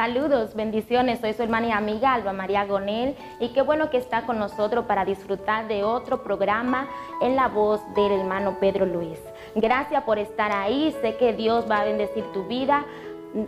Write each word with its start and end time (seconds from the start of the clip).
Saludos, 0.00 0.54
bendiciones. 0.54 1.20
Soy 1.20 1.34
su 1.34 1.42
hermana 1.42 1.66
y 1.66 1.72
amiga 1.72 2.14
Alba 2.14 2.32
María 2.32 2.64
Gonel 2.64 3.14
y 3.38 3.50
qué 3.50 3.60
bueno 3.60 3.90
que 3.90 3.98
está 3.98 4.22
con 4.22 4.38
nosotros 4.38 4.86
para 4.86 5.04
disfrutar 5.04 5.68
de 5.68 5.84
otro 5.84 6.22
programa 6.22 6.88
en 7.20 7.36
la 7.36 7.48
voz 7.48 7.82
del 7.94 8.12
hermano 8.12 8.56
Pedro 8.60 8.86
Luis. 8.86 9.20
Gracias 9.54 10.02
por 10.04 10.18
estar 10.18 10.52
ahí. 10.52 10.96
Sé 11.02 11.18
que 11.18 11.34
Dios 11.34 11.70
va 11.70 11.82
a 11.82 11.84
bendecir 11.84 12.24
tu 12.32 12.44
vida. 12.44 12.86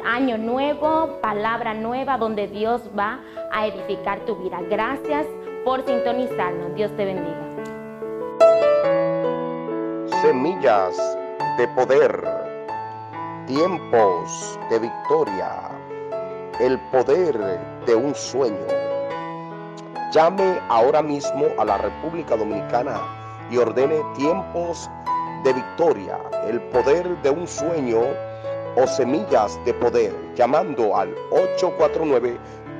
Año 0.04 0.36
nuevo, 0.36 1.20
palabra 1.22 1.72
nueva 1.72 2.18
donde 2.18 2.48
Dios 2.48 2.82
va 2.98 3.20
a 3.50 3.66
edificar 3.66 4.20
tu 4.26 4.36
vida. 4.36 4.58
Gracias 4.68 5.26
por 5.64 5.82
sintonizarnos. 5.86 6.74
Dios 6.74 6.94
te 6.98 7.06
bendiga. 7.06 7.48
Semillas 10.20 11.16
de 11.56 11.66
poder, 11.68 12.22
tiempos 13.46 14.58
de 14.68 14.80
victoria 14.80 15.72
el 16.60 16.78
poder 16.90 17.38
de 17.86 17.94
un 17.94 18.14
sueño. 18.14 18.66
Llame 20.12 20.60
ahora 20.68 21.00
mismo 21.02 21.46
a 21.58 21.64
la 21.64 21.78
República 21.78 22.36
Dominicana 22.36 23.00
y 23.50 23.56
ordene 23.56 24.02
tiempos 24.16 24.90
de 25.44 25.54
victoria, 25.54 26.18
el 26.46 26.60
poder 26.68 27.20
de 27.22 27.30
un 27.30 27.48
sueño 27.48 28.02
o 28.76 28.86
semillas 28.86 29.58
de 29.64 29.72
poder, 29.74 30.14
llamando 30.34 30.96
al 30.96 31.14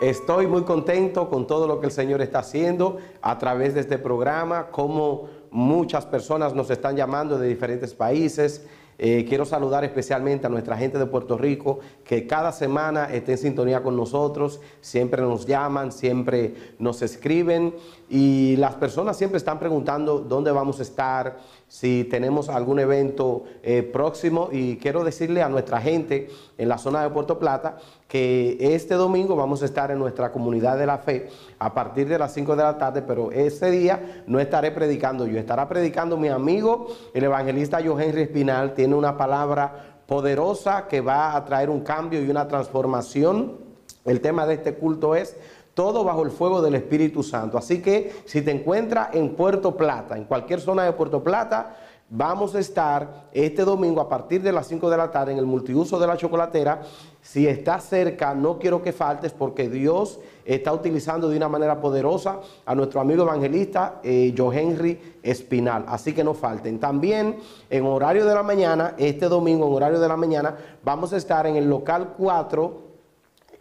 Estoy 0.00 0.46
muy 0.48 0.64
contento 0.64 1.28
con 1.28 1.46
todo 1.46 1.68
lo 1.68 1.78
que 1.78 1.86
el 1.86 1.92
Señor 1.92 2.22
está 2.22 2.40
haciendo 2.40 2.96
a 3.20 3.38
través 3.38 3.74
de 3.74 3.80
este 3.80 3.98
programa, 3.98 4.68
como 4.72 5.28
muchas 5.52 6.06
personas 6.06 6.54
nos 6.54 6.70
están 6.70 6.96
llamando 6.96 7.38
de 7.38 7.46
diferentes 7.46 7.94
países. 7.94 8.66
Eh, 8.98 9.24
quiero 9.28 9.44
saludar 9.44 9.84
especialmente 9.84 10.46
a 10.46 10.50
nuestra 10.50 10.76
gente 10.76 10.98
de 10.98 11.06
Puerto 11.06 11.36
Rico 11.36 11.80
que 12.04 12.26
cada 12.26 12.52
semana 12.52 13.12
está 13.12 13.32
en 13.32 13.38
sintonía 13.38 13.82
con 13.82 13.96
nosotros, 13.96 14.60
siempre 14.80 15.22
nos 15.22 15.46
llaman, 15.46 15.92
siempre 15.92 16.54
nos 16.78 17.02
escriben 17.02 17.74
y 18.08 18.56
las 18.56 18.74
personas 18.74 19.16
siempre 19.16 19.38
están 19.38 19.58
preguntando 19.58 20.20
dónde 20.20 20.52
vamos 20.52 20.78
a 20.78 20.82
estar, 20.82 21.38
si 21.72 22.04
tenemos 22.04 22.50
algún 22.50 22.80
evento 22.80 23.44
eh, 23.62 23.82
próximo. 23.82 24.50
Y 24.52 24.76
quiero 24.76 25.04
decirle 25.04 25.40
a 25.40 25.48
nuestra 25.48 25.80
gente 25.80 26.28
en 26.58 26.68
la 26.68 26.76
zona 26.76 27.02
de 27.02 27.08
Puerto 27.08 27.38
Plata 27.38 27.78
que 28.06 28.58
este 28.60 28.92
domingo 28.92 29.36
vamos 29.36 29.62
a 29.62 29.64
estar 29.64 29.90
en 29.90 29.98
nuestra 29.98 30.32
comunidad 30.32 30.76
de 30.76 30.84
la 30.84 30.98
fe 30.98 31.30
a 31.58 31.72
partir 31.72 32.08
de 32.08 32.18
las 32.18 32.34
5 32.34 32.56
de 32.56 32.62
la 32.62 32.76
tarde, 32.76 33.00
pero 33.00 33.32
ese 33.32 33.70
día 33.70 34.22
no 34.26 34.38
estaré 34.38 34.70
predicando. 34.70 35.26
Yo, 35.26 35.38
estará 35.38 35.66
predicando 35.66 36.18
mi 36.18 36.28
amigo, 36.28 36.88
el 37.14 37.24
evangelista 37.24 37.80
Henry 37.80 38.20
Espinal, 38.20 38.74
tiene 38.74 38.94
una 38.94 39.16
palabra 39.16 40.02
poderosa 40.06 40.88
que 40.88 41.00
va 41.00 41.34
a 41.34 41.42
traer 41.46 41.70
un 41.70 41.80
cambio 41.80 42.22
y 42.22 42.28
una 42.28 42.46
transformación. 42.48 43.56
El 44.04 44.20
tema 44.20 44.44
de 44.44 44.54
este 44.54 44.74
culto 44.74 45.14
es 45.14 45.38
todo 45.74 46.04
bajo 46.04 46.22
el 46.22 46.30
fuego 46.30 46.60
del 46.60 46.74
Espíritu 46.74 47.22
Santo. 47.22 47.58
Así 47.58 47.80
que 47.80 48.12
si 48.24 48.42
te 48.42 48.50
encuentras 48.50 49.14
en 49.14 49.34
Puerto 49.34 49.76
Plata, 49.76 50.16
en 50.16 50.24
cualquier 50.24 50.60
zona 50.60 50.84
de 50.84 50.92
Puerto 50.92 51.22
Plata, 51.22 51.76
vamos 52.14 52.54
a 52.54 52.58
estar 52.58 53.28
este 53.32 53.64
domingo 53.64 53.98
a 53.98 54.08
partir 54.08 54.42
de 54.42 54.52
las 54.52 54.66
5 54.66 54.90
de 54.90 54.96
la 54.98 55.10
tarde 55.10 55.32
en 55.32 55.38
el 55.38 55.46
multiuso 55.46 55.98
de 55.98 56.06
la 56.06 56.18
chocolatera. 56.18 56.82
Si 57.22 57.46
estás 57.46 57.84
cerca, 57.84 58.34
no 58.34 58.58
quiero 58.58 58.82
que 58.82 58.92
faltes 58.92 59.32
porque 59.32 59.70
Dios 59.70 60.20
está 60.44 60.74
utilizando 60.74 61.30
de 61.30 61.38
una 61.38 61.48
manera 61.48 61.80
poderosa 61.80 62.40
a 62.66 62.74
nuestro 62.74 63.00
amigo 63.00 63.22
evangelista 63.22 64.00
eh, 64.02 64.34
Henry 64.36 65.18
Espinal. 65.22 65.86
Así 65.88 66.12
que 66.12 66.22
no 66.22 66.34
falten. 66.34 66.78
También 66.78 67.38
en 67.70 67.86
horario 67.86 68.26
de 68.26 68.34
la 68.34 68.42
mañana, 68.42 68.94
este 68.98 69.26
domingo 69.26 69.66
en 69.66 69.72
horario 69.72 69.98
de 69.98 70.08
la 70.08 70.16
mañana, 70.16 70.54
vamos 70.84 71.14
a 71.14 71.16
estar 71.16 71.46
en 71.46 71.56
el 71.56 71.66
local 71.66 72.12
4 72.18 72.91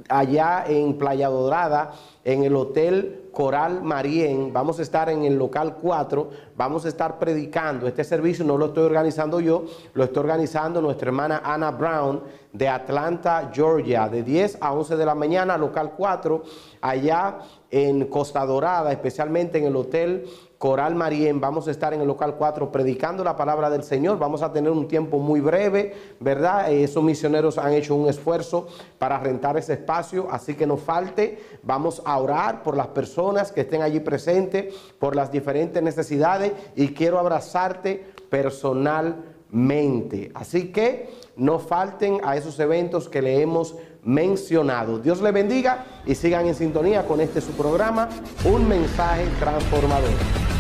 allá 0.10 0.64
en 0.68 0.98
Playa 0.98 1.30
Dorada, 1.30 1.92
en 2.24 2.44
el 2.44 2.56
Hotel 2.56 3.30
Coral 3.32 3.82
Marién. 3.82 4.54
Vamos 4.54 4.80
a 4.80 4.82
estar 4.82 5.10
en 5.10 5.24
el 5.24 5.38
local 5.38 5.78
4, 5.82 6.30
vamos 6.56 6.86
a 6.86 6.90
estar 6.90 7.18
predicando. 7.20 7.88
Este 7.88 8.04
servicio 8.04 8.46
no 8.46 8.58
lo 8.58 8.68
estoy 8.68 8.84
organizando 8.84 9.40
yo, 9.40 9.66
lo 9.94 10.04
estoy 10.04 10.22
organizando 10.22 10.82
nuestra 10.82 11.08
hermana 11.08 11.42
Ana 11.44 11.72
Brown 11.72 12.24
de 12.54 12.68
Atlanta, 12.68 13.50
Georgia, 13.54 14.10
de 14.10 14.24
10 14.24 14.58
a 14.62 14.74
11 14.74 14.96
de 14.98 15.06
la 15.06 15.16
mañana, 15.16 15.58
local 15.58 15.94
4, 15.96 16.44
allá 16.82 17.40
en 17.70 18.06
Costa 18.08 18.46
Dorada, 18.46 18.92
especialmente 18.92 19.58
en 19.58 19.66
el 19.66 19.76
Hotel 19.76 20.26
Coral 20.62 20.94
Marién, 20.94 21.42
vamos 21.42 21.68
a 21.68 21.72
estar 21.72 21.92
en 21.92 22.02
el 22.02 22.08
local 22.08 22.36
4 22.38 22.72
predicando 22.72 23.24
la 23.24 23.36
palabra 23.36 23.72
del 23.72 23.82
Señor. 23.82 24.20
Vamos 24.20 24.44
a 24.44 24.54
tener 24.54 24.72
un 24.72 24.88
tiempo 24.88 25.18
muy 25.18 25.42
breve, 25.42 25.96
¿verdad? 26.20 26.72
Eh, 26.72 26.84
esos 26.84 27.04
misioneros 27.04 27.58
han 27.58 27.74
hecho 27.74 27.96
un 27.96 28.08
esfuerzo 28.08 28.68
para 29.00 29.18
rentar 29.18 29.58
ese 29.58 29.74
espacio, 29.74 30.28
así 30.30 30.54
que 30.54 30.68
no 30.68 30.78
falte. 30.78 31.40
Vamos 31.64 32.04
a 32.06 32.16
orar 32.20 32.62
por 32.62 32.78
las 32.78 32.90
personas 32.90 33.52
que 33.52 33.62
estén 33.62 33.82
allí 33.82 34.02
presentes, 34.02 34.76
por 35.00 35.16
las 35.16 35.32
diferentes 35.32 35.82
necesidades 35.82 36.52
y 36.76 36.90
quiero 36.90 37.18
abrazarte 37.18 38.06
personalmente. 38.30 40.32
Así 40.36 40.72
que 40.72 41.10
no 41.38 41.58
falten 41.58 42.20
a 42.24 42.38
esos 42.38 42.60
eventos 42.60 43.10
que 43.10 43.24
le 43.24 43.42
hemos 43.42 43.78
mencionado. 44.04 45.00
Dios 45.00 45.24
le 45.24 45.32
bendiga 45.32 45.86
y 46.06 46.14
sigan 46.14 46.46
en 46.46 46.54
sintonía 46.54 47.08
con 47.08 47.20
este 47.20 47.42
su 47.42 47.54
programa, 47.54 48.10
Un 48.46 48.70
mensaje 48.70 49.26
transformador. 49.40 50.51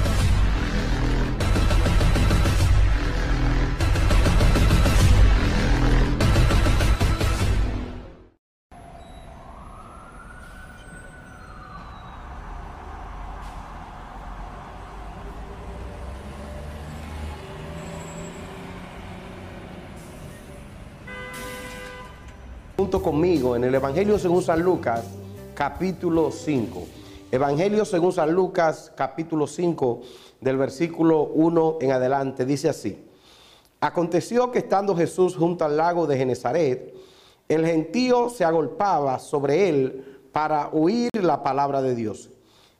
Conmigo 22.89 23.55
en 23.55 23.63
el 23.63 23.75
Evangelio 23.75 24.17
según 24.17 24.41
San 24.41 24.61
Lucas, 24.61 25.05
capítulo 25.53 26.31
5. 26.31 26.81
Evangelio 27.31 27.85
según 27.85 28.11
San 28.11 28.31
Lucas, 28.31 28.91
capítulo 28.95 29.45
5, 29.45 30.01
del 30.41 30.57
versículo 30.57 31.25
1 31.25 31.77
en 31.79 31.91
adelante, 31.91 32.43
dice 32.43 32.69
así. 32.69 33.05
Aconteció 33.79 34.51
que 34.51 34.59
estando 34.59 34.95
Jesús 34.95 35.35
junto 35.35 35.63
al 35.63 35.77
lago 35.77 36.07
de 36.07 36.17
Genezaret, 36.17 36.95
el 37.47 37.65
gentío 37.67 38.29
se 38.29 38.45
agolpaba 38.45 39.19
sobre 39.19 39.69
él 39.69 40.19
para 40.31 40.69
oír 40.69 41.09
la 41.13 41.43
palabra 41.43 41.83
de 41.83 41.93
Dios. 41.93 42.31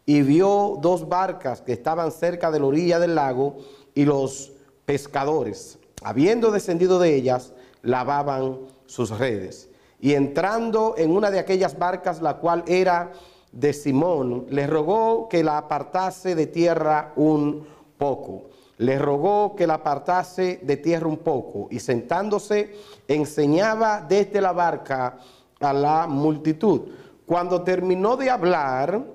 Y 0.07 0.23
vio 0.23 0.79
dos 0.81 1.07
barcas 1.07 1.61
que 1.61 1.73
estaban 1.73 2.11
cerca 2.11 2.49
de 2.49 2.59
la 2.59 2.65
orilla 2.65 2.99
del 2.99 3.13
lago 3.13 3.57
y 3.93 4.05
los 4.05 4.51
pescadores, 4.85 5.77
habiendo 6.01 6.49
descendido 6.49 6.97
de 6.97 7.15
ellas, 7.15 7.53
lavaban 7.83 8.57
sus 8.87 9.11
redes. 9.11 9.70
Y 10.01 10.15
entrando 10.15 10.95
en 10.97 11.11
una 11.11 11.29
de 11.29 11.39
aquellas 11.39 11.77
barcas, 11.77 12.21
la 12.21 12.37
cual 12.37 12.63
era 12.67 13.11
de 13.51 13.71
Simón, 13.71 14.47
le 14.49 14.65
rogó 14.65 15.29
que 15.29 15.43
la 15.43 15.59
apartase 15.59 16.35
de 16.35 16.47
tierra 16.47 17.13
un 17.15 17.67
poco. 17.97 18.49
Le 18.77 18.97
rogó 18.97 19.55
que 19.55 19.67
la 19.67 19.75
apartase 19.75 20.59
de 20.63 20.77
tierra 20.77 21.07
un 21.07 21.17
poco. 21.17 21.67
Y 21.69 21.79
sentándose, 21.79 22.75
enseñaba 23.07 24.01
desde 24.01 24.41
la 24.41 24.53
barca 24.53 25.17
a 25.59 25.71
la 25.71 26.07
multitud. 26.07 26.81
Cuando 27.27 27.61
terminó 27.61 28.17
de 28.17 28.31
hablar, 28.31 29.05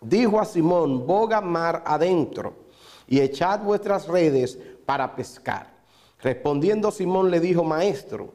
dijo 0.00 0.40
a 0.40 0.44
Simón, 0.44 1.06
boga 1.06 1.40
mar 1.40 1.82
adentro 1.86 2.54
y 3.06 3.20
echad 3.20 3.60
vuestras 3.60 4.08
redes 4.08 4.58
para 4.84 5.14
pescar. 5.14 5.78
Respondiendo 6.20 6.90
Simón 6.90 7.30
le 7.30 7.38
dijo, 7.38 7.62
maestro, 7.62 8.34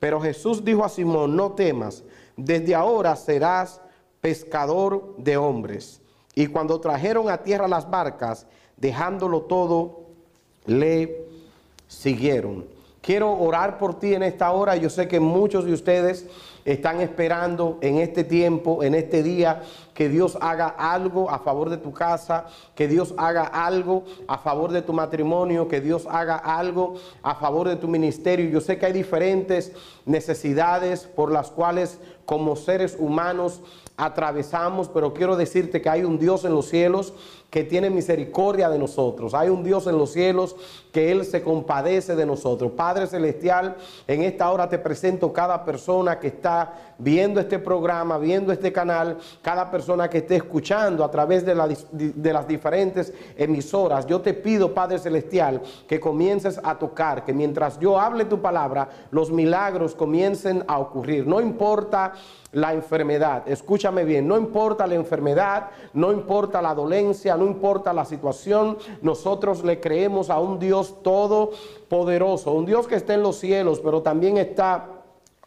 Pero 0.00 0.20
Jesús 0.20 0.64
dijo 0.64 0.84
a 0.84 0.88
Simón, 0.88 1.36
no 1.36 1.52
temas, 1.52 2.02
desde 2.36 2.74
ahora 2.74 3.14
serás 3.14 3.80
pescador 4.20 5.14
de 5.18 5.36
hombres. 5.36 6.00
Y 6.34 6.46
cuando 6.46 6.80
trajeron 6.80 7.28
a 7.28 7.42
tierra 7.42 7.68
las 7.68 7.88
barcas, 7.88 8.46
dejándolo 8.76 9.42
todo, 9.42 10.00
le 10.66 11.26
siguieron. 11.86 12.66
Quiero 13.02 13.32
orar 13.38 13.78
por 13.78 13.98
ti 13.98 14.14
en 14.14 14.22
esta 14.22 14.50
hora. 14.52 14.76
Yo 14.76 14.90
sé 14.90 15.06
que 15.08 15.20
muchos 15.20 15.64
de 15.64 15.72
ustedes 15.72 16.26
están 16.64 17.00
esperando 17.00 17.78
en 17.80 17.98
este 17.98 18.24
tiempo, 18.24 18.82
en 18.82 18.94
este 18.94 19.22
día, 19.22 19.62
que 19.94 20.08
Dios 20.08 20.38
haga 20.40 20.68
algo 20.68 21.30
a 21.30 21.40
favor 21.40 21.70
de 21.70 21.76
tu 21.76 21.92
casa, 21.92 22.46
que 22.74 22.88
Dios 22.88 23.14
haga 23.18 23.44
algo 23.44 24.04
a 24.28 24.38
favor 24.38 24.72
de 24.72 24.82
tu 24.82 24.92
matrimonio, 24.92 25.68
que 25.68 25.80
Dios 25.80 26.06
haga 26.10 26.36
algo 26.36 26.94
a 27.22 27.34
favor 27.34 27.68
de 27.68 27.76
tu 27.76 27.88
ministerio. 27.88 28.48
Yo 28.48 28.60
sé 28.60 28.78
que 28.78 28.86
hay 28.86 28.92
diferentes 28.92 29.72
necesidades 30.06 31.04
por 31.04 31.30
las 31.30 31.50
cuales 31.50 31.98
como 32.24 32.56
seres 32.56 32.96
humanos 32.98 33.60
atravesamos, 34.00 34.88
pero 34.88 35.12
quiero 35.12 35.36
decirte 35.36 35.82
que 35.82 35.90
hay 35.90 36.04
un 36.04 36.18
Dios 36.18 36.44
en 36.44 36.54
los 36.54 36.68
cielos 36.68 37.12
que 37.50 37.64
tiene 37.64 37.90
misericordia 37.90 38.70
de 38.70 38.78
nosotros. 38.78 39.34
Hay 39.34 39.48
un 39.48 39.64
Dios 39.64 39.86
en 39.88 39.98
los 39.98 40.12
cielos 40.12 40.54
que 40.92 41.10
Él 41.10 41.24
se 41.24 41.42
compadece 41.42 42.14
de 42.14 42.24
nosotros. 42.24 42.72
Padre 42.72 43.08
Celestial, 43.08 43.76
en 44.06 44.22
esta 44.22 44.50
hora 44.50 44.68
te 44.68 44.78
presento 44.78 45.32
cada 45.32 45.64
persona 45.64 46.18
que 46.18 46.28
está 46.28 46.94
viendo 46.98 47.40
este 47.40 47.58
programa, 47.58 48.18
viendo 48.18 48.52
este 48.52 48.72
canal, 48.72 49.18
cada 49.42 49.70
persona 49.70 50.08
que 50.08 50.18
esté 50.18 50.36
escuchando 50.36 51.04
a 51.04 51.10
través 51.10 51.44
de, 51.44 51.54
de 51.92 52.32
las 52.32 52.46
diferentes 52.46 53.12
emisoras. 53.36 54.06
Yo 54.06 54.20
te 54.20 54.32
pido, 54.32 54.72
Padre 54.72 54.98
Celestial, 54.98 55.60
que 55.88 55.98
comiences 55.98 56.60
a 56.62 56.78
tocar, 56.78 57.24
que 57.24 57.32
mientras 57.32 57.78
yo 57.80 57.98
hable 57.98 58.24
tu 58.24 58.40
palabra, 58.40 58.88
los 59.10 59.30
milagros 59.30 59.94
comiencen 59.94 60.64
a 60.68 60.78
ocurrir. 60.78 61.26
No 61.26 61.40
importa 61.40 62.12
la 62.52 62.72
enfermedad, 62.72 63.48
escúchame 63.48 64.04
bien, 64.04 64.26
no 64.26 64.36
importa 64.36 64.86
la 64.86 64.96
enfermedad, 64.96 65.68
no 65.94 66.12
importa 66.12 66.60
la 66.60 66.74
dolencia, 66.74 67.36
no 67.36 67.46
importa 67.46 67.92
la 67.92 68.04
situación, 68.04 68.76
nosotros 69.02 69.62
le 69.62 69.78
creemos 69.78 70.30
a 70.30 70.40
un 70.40 70.58
Dios 70.58 71.02
todopoderoso, 71.02 72.52
un 72.52 72.66
Dios 72.66 72.88
que 72.88 72.96
está 72.96 73.14
en 73.14 73.22
los 73.22 73.36
cielos, 73.36 73.80
pero 73.80 74.02
también 74.02 74.36
está 74.36 74.99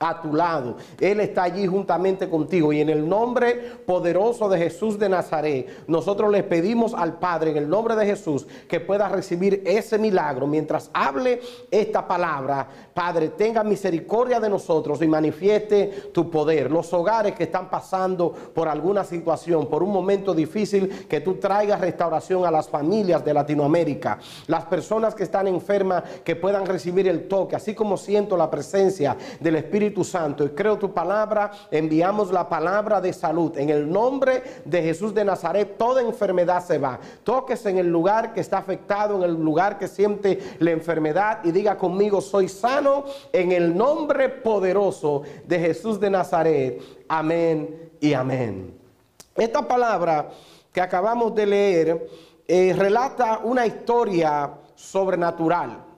a 0.03 0.21
tu 0.21 0.33
lado. 0.33 0.75
Él 0.99 1.21
está 1.21 1.43
allí 1.43 1.65
juntamente 1.65 2.29
contigo. 2.29 2.73
Y 2.73 2.81
en 2.81 2.89
el 2.89 3.07
nombre 3.07 3.55
poderoso 3.85 4.49
de 4.49 4.57
Jesús 4.57 4.99
de 4.99 5.07
Nazaret, 5.07 5.85
nosotros 5.87 6.29
le 6.29 6.43
pedimos 6.43 6.93
al 6.93 7.19
Padre, 7.19 7.51
en 7.51 7.57
el 7.57 7.69
nombre 7.69 7.95
de 7.95 8.05
Jesús, 8.05 8.45
que 8.67 8.81
pueda 8.81 9.07
recibir 9.07 9.63
ese 9.65 9.97
milagro. 9.97 10.45
Mientras 10.45 10.89
hable 10.93 11.39
esta 11.71 12.05
palabra, 12.05 12.67
Padre, 12.93 13.29
tenga 13.29 13.63
misericordia 13.63 14.41
de 14.41 14.49
nosotros 14.49 15.01
y 15.01 15.07
manifieste 15.07 16.09
tu 16.13 16.29
poder. 16.29 16.69
Los 16.69 16.91
hogares 16.93 17.33
que 17.33 17.43
están 17.43 17.69
pasando 17.69 18.31
por 18.31 18.67
alguna 18.67 19.05
situación, 19.05 19.67
por 19.67 19.83
un 19.83 19.91
momento 19.91 20.33
difícil, 20.33 21.07
que 21.07 21.21
tú 21.21 21.35
traigas 21.35 21.79
restauración 21.79 22.45
a 22.45 22.51
las 22.51 22.67
familias 22.67 23.23
de 23.23 23.33
Latinoamérica. 23.33 24.19
Las 24.47 24.65
personas 24.65 25.15
que 25.15 25.23
están 25.23 25.47
enfermas, 25.47 26.03
que 26.25 26.35
puedan 26.35 26.65
recibir 26.65 27.07
el 27.07 27.29
toque, 27.29 27.55
así 27.55 27.73
como 27.73 27.95
siento 27.95 28.35
la 28.35 28.51
presencia 28.51 29.15
del 29.39 29.55
Espíritu 29.55 29.92
Santo 30.01 30.45
y 30.45 30.51
creo 30.51 30.77
tu 30.77 30.93
palabra, 30.93 31.51
enviamos 31.69 32.31
la 32.31 32.47
palabra 32.47 33.01
de 33.01 33.11
salud. 33.11 33.57
En 33.57 33.69
el 33.69 33.91
nombre 33.91 34.41
de 34.63 34.81
Jesús 34.81 35.13
de 35.13 35.25
Nazaret, 35.25 35.77
toda 35.77 36.01
enfermedad 36.01 36.63
se 36.63 36.77
va. 36.77 36.97
Toques 37.25 37.65
en 37.65 37.77
el 37.77 37.89
lugar 37.89 38.31
que 38.31 38.39
está 38.39 38.59
afectado, 38.59 39.17
en 39.17 39.23
el 39.23 39.33
lugar 39.33 39.77
que 39.77 39.89
siente 39.89 40.39
la 40.59 40.71
enfermedad 40.71 41.39
y 41.43 41.51
diga 41.51 41.77
conmigo, 41.77 42.21
soy 42.21 42.47
sano 42.47 43.03
en 43.33 43.51
el 43.51 43.75
nombre 43.75 44.29
poderoso 44.29 45.23
de 45.45 45.59
Jesús 45.59 45.99
de 45.99 46.09
Nazaret. 46.09 46.81
Amén 47.09 47.91
y 47.99 48.13
amén. 48.13 48.73
Esta 49.35 49.67
palabra 49.67 50.29
que 50.71 50.79
acabamos 50.79 51.33
de 51.35 51.45
leer 51.45 52.07
eh, 52.47 52.73
relata 52.77 53.39
una 53.43 53.65
historia 53.65 54.51
sobrenatural. 54.75 55.92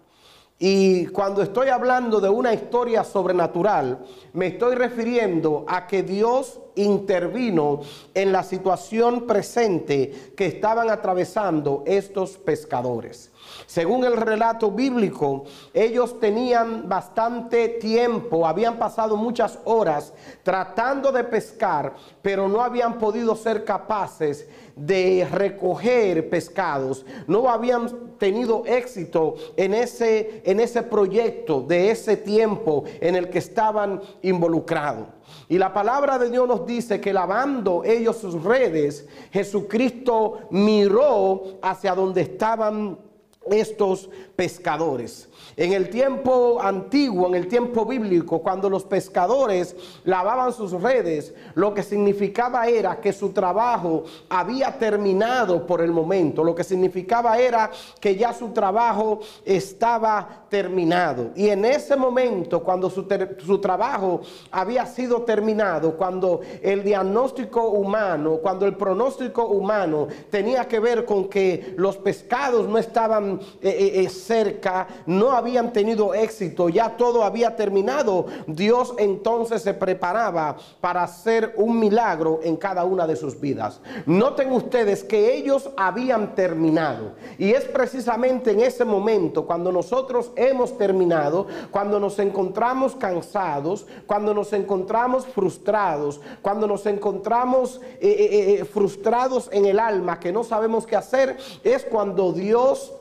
Y 0.58 1.08
cuando 1.08 1.42
estoy 1.42 1.68
hablando 1.68 2.22
de 2.22 2.30
una 2.30 2.54
historia 2.54 3.04
sobrenatural, 3.04 4.06
me 4.32 4.48
estoy 4.48 4.76
refiriendo 4.76 5.66
a 5.68 5.86
que 5.86 6.02
Dios 6.02 6.62
intervino 6.76 7.82
en 8.14 8.32
la 8.32 8.42
situación 8.42 9.28
presente 9.28 10.32
que 10.36 10.46
estaban 10.46 10.90
atravesando 10.90 11.84
estos 11.86 12.38
pescadores. 12.38 13.32
Según 13.66 14.04
el 14.06 14.18
relato 14.18 14.72
bíblico, 14.72 15.44
ellos 15.74 16.20
tenían 16.20 16.88
bastante 16.88 17.68
tiempo, 17.70 18.46
habían 18.48 18.78
pasado 18.78 19.16
muchas 19.16 19.60
horas 19.66 20.14
tratando 20.44 21.12
de 21.12 21.24
pescar, 21.24 21.94
pero 22.22 22.48
no 22.48 22.62
habían 22.62 22.98
podido 22.98 23.36
ser 23.36 23.66
capaces 23.66 24.48
de 24.76 25.28
recoger 25.32 26.30
pescados, 26.30 27.06
no 27.28 27.50
habían 27.50 28.18
tenido 28.18 28.64
éxito 28.66 29.36
en 29.56 29.74
ese, 29.74 30.42
en 30.46 30.60
ese 30.60 30.84
proyecto 30.84 31.62
de 31.62 31.92
ese 31.92 32.18
tiempo 32.18 32.84
en 33.00 33.16
el 33.16 33.30
que 33.30 33.40
estaban 33.40 34.02
involucrados. 34.22 35.08
Y 35.48 35.58
la 35.58 35.74
palabra 35.74 36.18
de 36.18 36.30
Dios 36.30 36.48
nos 36.48 36.66
dice 36.66 37.00
que 37.02 37.14
lavando 37.14 37.84
ellos 37.84 38.18
sus 38.18 38.44
redes, 38.44 39.08
Jesucristo 39.32 40.40
miró 40.52 41.60
hacia 41.62 41.96
donde 41.96 42.22
estaban 42.22 42.98
estos 43.52 44.10
pescadores. 44.36 45.30
En 45.58 45.72
el 45.72 45.90
tiempo 45.90 46.60
antiguo, 46.62 47.28
en 47.28 47.36
el 47.36 47.48
tiempo 47.48 47.86
bíblico, 47.86 48.42
cuando 48.42 48.70
los 48.70 48.84
pescadores 48.84 49.76
lavaban 50.04 50.52
sus 50.52 50.72
redes, 50.74 51.34
lo 51.54 51.74
que 51.74 51.82
significaba 51.82 52.68
era 52.68 53.00
que 53.00 53.14
su 53.14 53.30
trabajo 53.30 54.04
había 54.28 54.78
terminado 54.78 55.66
por 55.66 55.82
el 55.82 55.92
momento. 55.92 56.44
Lo 56.44 56.54
que 56.54 56.64
significaba 56.64 57.38
era 57.38 57.72
que 58.02 58.16
ya 58.18 58.34
su 58.34 58.50
trabajo 58.50 59.22
estaba 59.46 60.46
terminado. 60.50 61.32
Y 61.36 61.48
en 61.50 61.64
ese 61.64 61.96
momento, 61.96 62.62
cuando 62.62 62.90
su, 62.90 63.08
su 63.46 63.60
trabajo 63.60 64.22
había 64.52 64.86
sido 64.86 65.22
terminado, 65.22 65.96
cuando 65.96 66.42
el 66.62 66.84
diagnóstico 66.84 67.70
humano, 67.70 68.40
cuando 68.42 68.66
el 68.66 68.76
pronóstico 68.76 69.46
humano 69.48 70.08
tenía 70.30 70.68
que 70.68 70.80
ver 70.82 71.06
con 71.06 71.30
que 71.30 71.74
los 71.78 71.96
pescados 71.98 72.68
no 72.68 72.78
estaban 72.78 73.35
eh, 73.62 73.70
eh, 73.70 74.04
eh, 74.04 74.10
cerca, 74.10 74.88
no 75.06 75.32
habían 75.32 75.74
tenido 75.74 76.14
éxito, 76.14 76.70
ya 76.70 76.98
todo 76.98 77.24
había 77.24 77.56
terminado, 77.56 78.26
Dios 78.48 78.94
entonces 78.98 79.62
se 79.62 79.74
preparaba 79.74 80.58
para 80.82 81.04
hacer 81.04 81.54
un 81.58 81.80
milagro 81.80 82.40
en 82.44 82.58
cada 82.58 82.84
una 82.86 83.08
de 83.08 83.16
sus 83.16 83.40
vidas. 83.40 83.82
Noten 84.06 84.52
ustedes 84.52 85.04
que 85.04 85.36
ellos 85.36 85.70
habían 85.78 86.36
terminado 86.36 87.14
y 87.38 87.52
es 87.52 87.66
precisamente 87.66 88.52
en 88.52 88.62
ese 88.62 88.86
momento 88.86 89.46
cuando 89.46 89.72
nosotros 89.72 90.32
hemos 90.36 90.78
terminado, 90.78 91.48
cuando 91.72 92.00
nos 92.00 92.20
encontramos 92.20 92.96
cansados, 92.96 93.86
cuando 94.06 94.34
nos 94.34 94.54
encontramos 94.54 95.26
frustrados, 95.26 96.22
cuando 96.42 96.68
nos 96.68 96.86
encontramos 96.86 97.82
frustrados 98.72 99.50
en 99.52 99.66
el 99.66 99.80
alma, 99.80 100.20
que 100.20 100.32
no 100.32 100.44
sabemos 100.44 100.86
qué 100.86 100.96
hacer, 100.96 101.38
es 101.64 101.84
cuando 101.84 102.32
Dios 102.32 102.94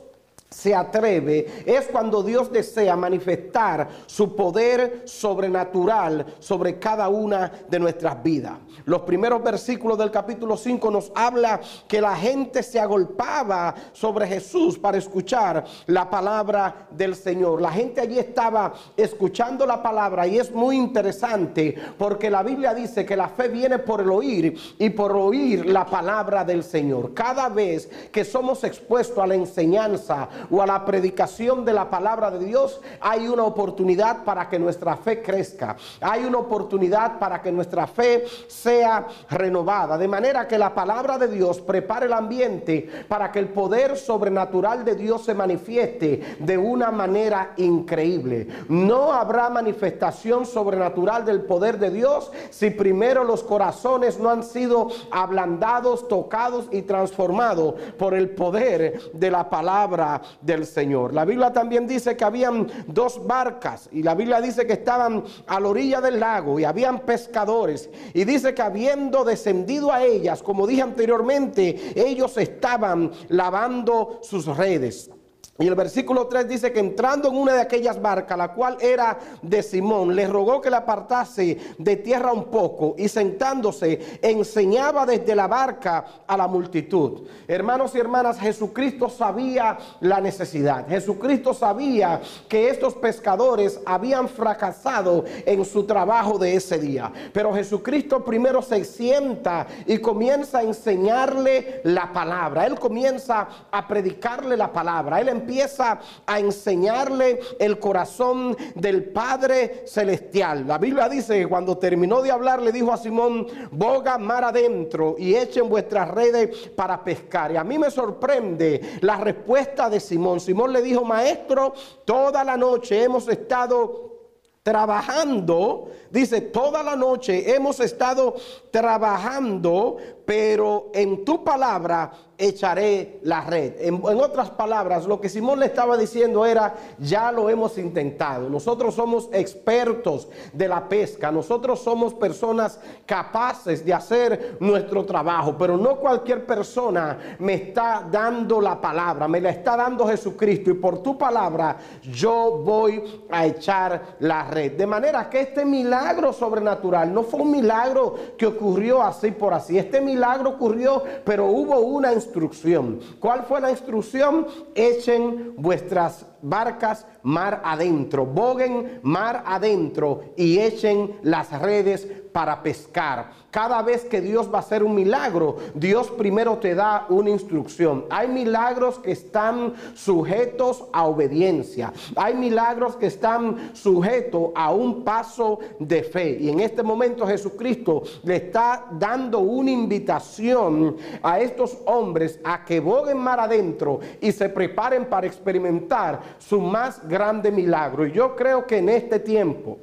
se 0.49 0.73
atreve, 0.73 1.63
es 1.65 1.87
cuando 1.87 2.23
Dios 2.23 2.51
desea 2.51 2.95
manifestar 2.95 3.89
su 4.05 4.35
poder 4.35 5.01
sobrenatural 5.05 6.25
sobre 6.39 6.79
cada 6.79 7.09
una 7.09 7.51
de 7.67 7.79
nuestras 7.79 8.21
vidas. 8.23 8.53
Los 8.85 9.01
primeros 9.01 9.43
versículos 9.43 9.97
del 9.97 10.11
capítulo 10.11 10.55
5 10.55 10.91
nos 10.91 11.11
habla 11.15 11.59
que 11.87 11.99
la 11.99 12.15
gente 12.15 12.63
se 12.63 12.79
agolpaba 12.79 13.73
sobre 13.91 14.27
Jesús 14.27 14.77
para 14.77 14.97
escuchar 14.97 15.65
la 15.87 16.09
palabra 16.09 16.87
del 16.91 17.15
Señor. 17.15 17.61
La 17.61 17.71
gente 17.71 18.01
allí 18.01 18.19
estaba 18.19 18.73
escuchando 18.95 19.65
la 19.65 19.81
palabra 19.81 20.27
y 20.27 20.37
es 20.37 20.51
muy 20.51 20.77
interesante 20.77 21.75
porque 21.97 22.29
la 22.29 22.43
Biblia 22.43 22.73
dice 22.73 23.05
que 23.05 23.17
la 23.17 23.29
fe 23.29 23.47
viene 23.47 23.79
por 23.79 24.01
el 24.01 24.11
oír 24.11 24.55
y 24.77 24.89
por 24.91 25.11
oír 25.11 25.65
la 25.65 25.85
palabra 25.85 26.45
del 26.45 26.63
Señor. 26.63 27.13
Cada 27.13 27.49
vez 27.49 27.89
que 28.11 28.23
somos 28.23 28.63
expuestos 28.63 29.17
a 29.17 29.27
la 29.27 29.35
enseñanza, 29.35 30.29
o 30.49 30.61
a 30.61 30.67
la 30.67 30.85
predicación 30.85 31.65
de 31.65 31.73
la 31.73 31.89
palabra 31.89 32.31
de 32.31 32.45
Dios, 32.45 32.81
hay 33.01 33.27
una 33.27 33.43
oportunidad 33.43 34.23
para 34.23 34.49
que 34.49 34.59
nuestra 34.59 34.97
fe 34.97 35.21
crezca. 35.21 35.75
Hay 36.01 36.25
una 36.25 36.39
oportunidad 36.39 37.19
para 37.19 37.41
que 37.41 37.51
nuestra 37.51 37.87
fe 37.87 38.25
sea 38.47 39.07
renovada. 39.29 39.97
De 39.97 40.07
manera 40.07 40.47
que 40.47 40.57
la 40.57 40.73
palabra 40.73 41.17
de 41.17 41.27
Dios 41.27 41.61
prepare 41.61 42.05
el 42.05 42.13
ambiente 42.13 42.89
para 43.07 43.31
que 43.31 43.39
el 43.39 43.49
poder 43.49 43.97
sobrenatural 43.97 44.85
de 44.85 44.95
Dios 44.95 45.23
se 45.23 45.33
manifieste 45.33 46.37
de 46.39 46.57
una 46.57 46.91
manera 46.91 47.53
increíble. 47.57 48.47
No 48.69 49.11
habrá 49.11 49.49
manifestación 49.49 50.45
sobrenatural 50.45 51.25
del 51.25 51.41
poder 51.41 51.79
de 51.79 51.91
Dios 51.91 52.31
si 52.49 52.69
primero 52.69 53.23
los 53.23 53.43
corazones 53.43 54.19
no 54.19 54.29
han 54.29 54.43
sido 54.43 54.89
ablandados, 55.11 56.07
tocados 56.07 56.67
y 56.71 56.81
transformados 56.83 57.75
por 57.97 58.13
el 58.13 58.29
poder 58.29 59.11
de 59.13 59.31
la 59.31 59.49
palabra 59.49 60.21
del 60.41 60.65
Señor. 60.65 61.13
La 61.13 61.25
Biblia 61.25 61.51
también 61.51 61.87
dice 61.87 62.15
que 62.15 62.23
habían 62.23 62.67
dos 62.87 63.25
barcas 63.25 63.89
y 63.91 64.03
la 64.03 64.15
Biblia 64.15 64.41
dice 64.41 64.65
que 64.65 64.73
estaban 64.73 65.23
a 65.47 65.59
la 65.59 65.67
orilla 65.67 66.01
del 66.01 66.19
lago 66.19 66.59
y 66.59 66.63
habían 66.63 66.99
pescadores 66.99 67.89
y 68.13 68.23
dice 68.23 68.53
que 68.53 68.61
habiendo 68.61 69.23
descendido 69.23 69.91
a 69.91 70.03
ellas, 70.03 70.41
como 70.41 70.67
dije 70.67 70.81
anteriormente, 70.81 71.93
ellos 71.95 72.37
estaban 72.37 73.11
lavando 73.29 74.19
sus 74.21 74.45
redes. 74.45 75.09
Y 75.57 75.67
el 75.67 75.75
versículo 75.75 76.27
3 76.27 76.49
dice 76.49 76.73
que 76.73 76.81
entrando 76.81 77.29
en 77.29 77.37
una 77.37 77.53
de 77.53 77.61
aquellas 77.61 78.01
barcas, 78.01 78.37
la 78.37 78.51
cual 78.51 78.75
era 78.81 79.17
de 79.41 79.63
Simón, 79.63 80.13
le 80.13 80.27
rogó 80.27 80.59
que 80.59 80.69
la 80.69 80.79
apartase 80.79 81.57
de 81.77 81.95
tierra 81.95 82.33
un 82.33 82.43
poco 82.45 82.93
y 82.97 83.07
sentándose 83.07 84.19
enseñaba 84.21 85.05
desde 85.05 85.33
la 85.33 85.47
barca 85.47 86.05
a 86.27 86.35
la 86.35 86.47
multitud. 86.47 87.21
Hermanos 87.47 87.95
y 87.95 87.99
hermanas, 87.99 88.37
Jesucristo 88.37 89.07
sabía 89.07 89.77
la 90.01 90.19
necesidad. 90.19 90.89
Jesucristo 90.89 91.53
sabía 91.53 92.19
que 92.49 92.67
estos 92.69 92.93
pescadores 92.95 93.79
habían 93.85 94.27
fracasado 94.27 95.23
en 95.45 95.63
su 95.63 95.85
trabajo 95.85 96.37
de 96.37 96.53
ese 96.53 96.79
día. 96.79 97.13
Pero 97.31 97.53
Jesucristo 97.53 98.25
primero 98.25 98.61
se 98.61 98.83
sienta 98.83 99.67
y 99.85 99.99
comienza 99.99 100.57
a 100.57 100.63
enseñarle 100.63 101.79
la 101.85 102.11
palabra. 102.11 102.65
Él 102.65 102.77
comienza 102.77 103.47
a 103.71 103.87
predicarle 103.87 104.57
la 104.57 104.73
palabra. 104.73 105.21
Él 105.21 105.44
empieza 105.45 105.99
a 106.25 106.39
enseñarle 106.39 107.39
el 107.59 107.77
corazón 107.79 108.57
del 108.73 109.11
Padre 109.11 109.83
Celestial. 109.85 110.67
La 110.67 110.79
Biblia 110.79 111.07
dice 111.07 111.39
que 111.39 111.47
cuando 111.47 111.77
terminó 111.77 112.23
de 112.23 112.31
hablar 112.31 112.63
le 112.63 112.71
dijo 112.71 112.91
a 112.91 112.97
Simón, 112.97 113.45
boga 113.71 114.17
mar 114.17 114.43
adentro 114.43 115.15
y 115.19 115.35
echen 115.35 115.69
vuestras 115.69 116.09
redes 116.09 116.69
para 116.75 117.03
pescar. 117.03 117.51
Y 117.51 117.57
a 117.57 117.63
mí 117.63 117.77
me 117.77 117.91
sorprende 117.91 118.97
la 119.01 119.17
respuesta 119.17 119.87
de 119.87 119.99
Simón. 119.99 120.39
Simón 120.39 120.73
le 120.73 120.81
dijo, 120.81 121.03
maestro, 121.03 121.73
toda 122.03 122.43
la 122.43 122.57
noche 122.57 123.03
hemos 123.03 123.27
estado 123.27 124.15
trabajando, 124.63 125.91
dice, 126.09 126.41
toda 126.41 126.81
la 126.81 126.95
noche 126.95 127.53
hemos 127.53 127.79
estado 127.79 128.33
trabajando, 128.71 129.97
pero 130.25 130.89
en 130.91 131.23
tu 131.23 131.43
palabra 131.43 132.11
echaré 132.37 133.19
la 133.23 133.41
red. 133.41 133.73
En, 133.79 134.01
otras 134.03 134.49
palabras, 134.49 135.05
lo 135.05 135.19
que 135.19 135.29
Simón 135.29 135.59
le 135.59 135.67
estaba 135.67 135.97
diciendo 135.97 136.45
era, 136.45 136.75
ya 136.99 137.31
lo 137.31 137.49
hemos 137.49 137.77
intentado. 137.77 138.49
Nosotros 138.49 138.95
somos 138.95 139.29
expertos 139.31 140.27
de 140.53 140.67
la 140.67 140.87
pesca. 140.87 141.31
Nosotros 141.31 141.79
somos 141.81 142.13
personas 142.13 142.79
capaces 143.05 143.85
de 143.85 143.93
hacer 143.93 144.57
nuestro 144.59 145.05
trabajo. 145.05 145.55
Pero 145.57 145.77
no 145.77 145.97
cualquier 145.97 146.45
persona 146.45 147.37
me 147.39 147.53
está 147.53 148.05
dando 148.09 148.59
la 148.59 148.79
palabra. 148.79 149.27
Me 149.27 149.41
la 149.41 149.49
está 149.49 149.77
dando 149.77 150.07
Jesucristo. 150.07 150.71
Y 150.71 150.75
por 150.75 151.01
tu 151.01 151.17
palabra 151.17 151.77
yo 152.01 152.61
voy 152.63 153.25
a 153.29 153.45
echar 153.45 154.15
la 154.19 154.43
red. 154.49 154.73
De 154.73 154.87
manera 154.87 155.29
que 155.29 155.41
este 155.41 155.65
milagro 155.65 156.33
sobrenatural 156.33 157.13
no 157.13 157.23
fue 157.23 157.41
un 157.41 157.51
milagro 157.51 158.15
que 158.37 158.45
ocurrió 158.45 159.01
así 159.01 159.31
por 159.31 159.53
así. 159.53 159.77
Este 159.77 160.01
milagro 160.01 160.51
ocurrió, 160.51 161.03
pero 161.23 161.45
hubo 161.45 161.79
una 161.79 162.11
instrucción. 162.25 162.99
¿Cuál 163.19 163.43
fue 163.43 163.61
la 163.61 163.71
instrucción? 163.71 164.47
Echen 164.73 165.53
vuestras 165.57 166.25
barcas 166.41 167.05
mar 167.23 167.61
adentro, 167.63 168.25
boguen 168.25 168.99
mar 169.03 169.43
adentro 169.45 170.33
y 170.37 170.59
echen 170.59 171.17
las 171.23 171.51
redes 171.59 172.07
para 172.35 172.61
pescar. 172.61 173.31
Cada 173.49 173.81
vez 173.81 174.03
que 174.03 174.19
Dios 174.19 174.53
va 174.53 174.57
a 174.57 174.59
hacer 174.59 174.83
un 174.83 174.93
milagro, 174.93 175.55
Dios 175.73 176.11
primero 176.11 176.57
te 176.57 176.75
da 176.75 177.05
una 177.07 177.29
instrucción. 177.29 178.03
Hay 178.09 178.27
milagros 178.27 178.99
que 178.99 179.13
están 179.13 179.73
sujetos 179.93 180.83
a 180.91 181.05
obediencia. 181.05 181.93
Hay 182.17 182.33
milagros 182.33 182.97
que 182.97 183.05
están 183.05 183.71
sujetos 183.71 184.49
a 184.53 184.73
un 184.73 185.05
paso 185.05 185.59
de 185.79 186.03
fe. 186.03 186.37
Y 186.41 186.49
en 186.49 186.59
este 186.59 186.83
momento 186.83 187.25
Jesucristo 187.25 188.03
le 188.23 188.35
está 188.35 188.85
dando 188.91 189.39
una 189.39 189.71
invitación 189.71 190.97
a 191.23 191.39
estos 191.39 191.77
hombres 191.85 192.37
a 192.43 192.65
que 192.65 192.81
boguen 192.81 193.19
mar 193.19 193.39
adentro 193.39 194.01
y 194.19 194.33
se 194.33 194.49
preparen 194.49 195.05
para 195.05 195.25
experimentar 195.25 196.19
su 196.37 196.59
más 196.59 197.07
grande 197.07 197.49
milagro. 197.49 198.05
Y 198.05 198.11
yo 198.11 198.35
creo 198.35 198.67
que 198.67 198.79
en 198.79 198.89
este 198.89 199.21
tiempo 199.21 199.77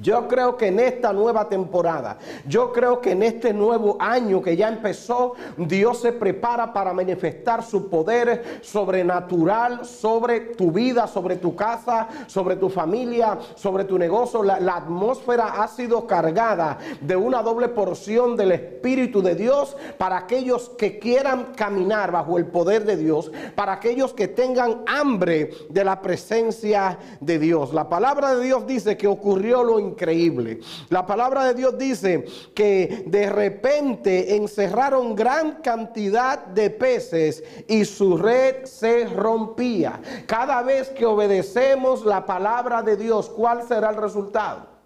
yo 0.00 0.28
creo 0.28 0.56
que 0.56 0.68
en 0.68 0.78
esta 0.80 1.12
nueva 1.12 1.48
temporada, 1.48 2.18
yo 2.46 2.72
creo 2.72 3.00
que 3.00 3.12
en 3.12 3.22
este 3.22 3.52
nuevo 3.52 3.96
año 4.00 4.40
que 4.40 4.56
ya 4.56 4.68
empezó, 4.68 5.34
Dios 5.56 6.00
se 6.00 6.12
prepara 6.12 6.72
para 6.72 6.92
manifestar 6.92 7.64
su 7.64 7.88
poder 7.88 8.60
sobrenatural 8.62 9.84
sobre 9.84 10.40
tu 10.40 10.70
vida, 10.70 11.06
sobre 11.06 11.36
tu 11.36 11.56
casa, 11.56 12.08
sobre 12.26 12.56
tu 12.56 12.68
familia, 12.68 13.38
sobre 13.56 13.84
tu 13.84 13.98
negocio. 13.98 14.42
La, 14.42 14.78
atmósfera 14.78 15.62
ha 15.62 15.66
sido 15.66 16.06
cargada 16.06 16.78
de 17.00 17.16
una 17.16 17.42
doble 17.42 17.68
porción 17.68 18.36
del 18.36 18.52
Espíritu 18.52 19.22
de 19.22 19.34
Dios 19.34 19.76
para 19.96 20.18
aquellos 20.18 20.68
que 20.70 20.98
quieran 20.98 21.52
caminar 21.56 22.12
bajo 22.12 22.38
el 22.38 22.46
poder 22.46 22.84
de 22.84 22.96
Dios, 22.96 23.32
para 23.56 23.72
aquellos 23.72 24.14
que 24.14 24.28
tengan 24.28 24.82
hambre 24.86 25.50
de 25.68 25.84
la 25.84 26.00
presencia 26.00 26.98
de 27.20 27.38
Dios. 27.40 27.74
La 27.74 27.88
palabra 27.88 28.36
de 28.36 28.44
Dios 28.44 28.66
dice 28.66 28.96
que 28.96 29.08
ocurrió 29.08 29.64
lo 29.64 29.87
increíble. 29.88 30.60
La 30.88 31.04
palabra 31.06 31.44
de 31.44 31.54
Dios 31.54 31.76
dice 31.78 32.24
que 32.54 33.04
de 33.06 33.28
repente 33.28 34.36
encerraron 34.36 35.14
gran 35.14 35.56
cantidad 35.62 36.46
de 36.46 36.70
peces 36.70 37.42
y 37.66 37.84
su 37.84 38.16
red 38.16 38.64
se 38.64 39.06
rompía. 39.06 40.00
Cada 40.26 40.62
vez 40.62 40.88
que 40.90 41.06
obedecemos 41.06 42.04
la 42.04 42.24
palabra 42.24 42.82
de 42.82 42.96
Dios, 42.96 43.28
¿cuál 43.28 43.66
será 43.66 43.90
el 43.90 43.96
resultado? 43.96 44.77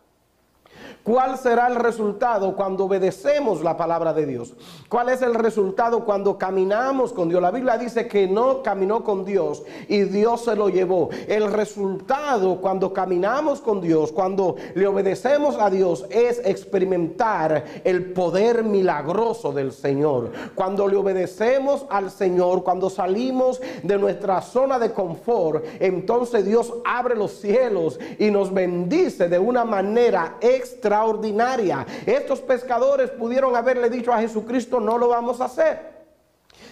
¿Cuál 1.04 1.37
será 1.37 1.66
el 1.66 1.75
resultado 1.75 2.54
cuando 2.54 2.85
obedecemos 2.85 3.61
la 3.61 3.76
palabra 3.76 4.12
de 4.12 4.25
Dios? 4.25 4.54
¿Cuál 4.88 5.09
es 5.09 5.21
el 5.21 5.35
resultado 5.35 6.04
cuando 6.04 6.38
caminamos 6.38 7.12
con 7.12 7.28
Dios? 7.28 7.42
La 7.42 7.50
Biblia 7.50 7.76
dice 7.76 8.06
que 8.06 8.28
no 8.28 8.62
caminó 8.62 9.02
con 9.02 9.25
Dios 9.25 9.64
y 9.88 10.02
Dios 10.02 10.44
se 10.44 10.54
lo 10.54 10.68
llevó. 10.68 11.11
El 11.26 11.50
resultado 11.50 12.61
cuando 12.61 12.92
caminamos 12.92 13.61
con 13.61 13.80
Dios, 13.80 14.12
cuando 14.12 14.54
le 14.76 14.87
obedecemos 14.87 15.56
a 15.59 15.71
Dios, 15.71 16.06
es 16.09 16.40
experimentar 16.44 17.64
el 17.82 18.12
poder 18.12 18.62
milagroso 18.62 19.50
del 19.50 19.73
Señor. 19.73 20.30
Cuando 20.54 20.87
le 20.87 20.97
obedecemos 20.97 21.85
al 21.90 22.12
Señor, 22.12 22.62
cuando 22.62 22.88
salimos 22.88 23.61
de 23.82 23.99
nuestra 23.99 24.40
zona 24.40 24.78
de 24.78 24.92
confort, 24.92 25.64
entonces 25.80 26.44
Dios 26.44 26.73
abre 26.85 27.16
los 27.16 27.32
cielos 27.32 27.99
y 28.21 28.30
nos 28.30 28.54
bendice 28.54 29.28
de 29.28 29.40
una 29.40 29.64
manera 29.64 30.37
extra 30.40 30.91
extraordinaria. 30.92 31.87
Estos 32.04 32.40
pescadores 32.40 33.11
pudieron 33.11 33.56
haberle 33.56 33.88
dicho 33.88 34.12
a 34.12 34.20
Jesucristo, 34.20 34.78
no 34.78 34.99
lo 34.99 35.08
vamos 35.08 35.40
a 35.40 35.46
hacer. 35.46 35.92